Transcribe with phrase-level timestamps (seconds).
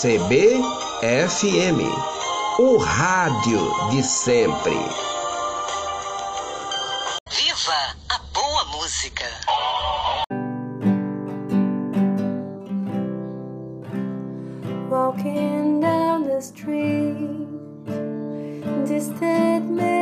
[0.00, 1.82] CBFM,
[2.58, 4.72] o rádio de sempre.
[7.28, 9.26] Viva a boa música!
[14.88, 17.18] Walking down the street,
[18.86, 19.99] distant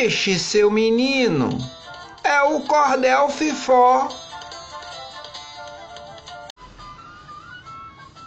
[0.00, 1.58] Vixe, seu menino,
[2.22, 4.08] é o cordel fifó.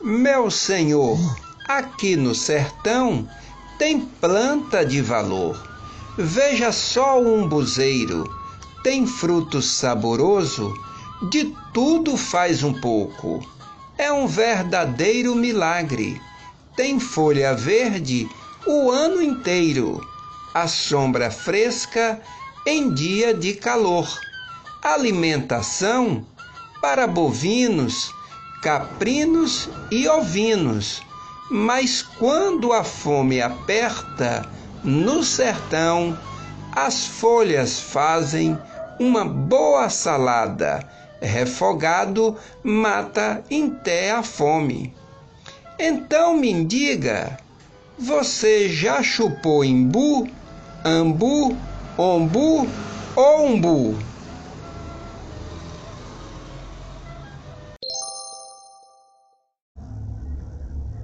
[0.00, 1.18] Meu senhor,
[1.66, 3.28] aqui no sertão
[3.80, 5.60] tem planta de valor.
[6.16, 8.32] Veja só o umbuzeiro,
[8.84, 10.72] tem fruto saboroso,
[11.30, 13.44] de tudo faz um pouco.
[13.98, 16.22] É um verdadeiro milagre.
[16.76, 18.28] Tem folha verde
[18.64, 20.00] o ano inteiro
[20.56, 22.18] a sombra fresca
[22.66, 24.08] em dia de calor,
[24.82, 26.24] alimentação
[26.80, 28.10] para bovinos,
[28.62, 31.02] caprinos e ovinos.
[31.50, 34.48] Mas quando a fome aperta
[34.82, 36.18] no sertão,
[36.72, 38.58] as folhas fazem
[38.98, 40.88] uma boa salada.
[41.20, 42.34] Refogado
[42.64, 44.94] mata até a fome.
[45.78, 47.36] Então me diga,
[47.98, 50.26] você já chupou imbu?
[50.88, 51.56] Ambu,
[51.98, 52.64] ombu
[53.16, 53.96] ou umbu?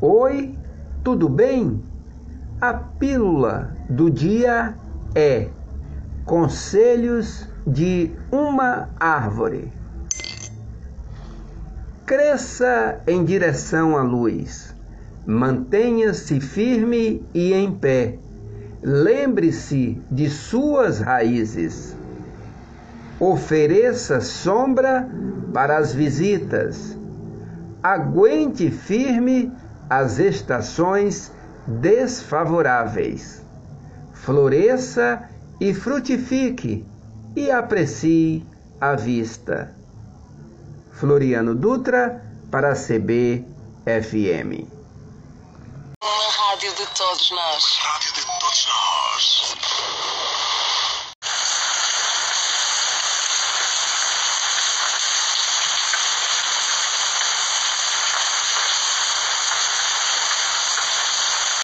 [0.00, 0.56] Oi,
[1.02, 1.82] tudo bem?
[2.60, 4.78] A pílula do dia
[5.16, 5.48] é
[6.26, 9.72] Conselhos de uma árvore.
[12.06, 14.76] Cresça em direção à luz.
[15.26, 18.20] Mantenha-se firme e em pé.
[18.82, 21.96] Lembre-se de suas raízes.
[23.20, 25.08] Ofereça sombra
[25.54, 26.98] para as visitas.
[27.80, 29.52] Aguente firme
[29.88, 31.30] as estações
[31.66, 33.40] desfavoráveis.
[34.12, 35.28] Floresça
[35.60, 36.84] e frutifique
[37.36, 38.44] e aprecie
[38.80, 39.70] a vista.
[40.90, 42.20] Floriano Dutra
[42.50, 42.74] para a
[46.52, 47.64] rádio de todos nós.
[47.78, 50.31] Rádio de todos nós.